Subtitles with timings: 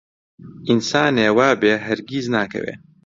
[0.67, 2.73] ئینسانێ وابێ هەرگیز ناکەوێ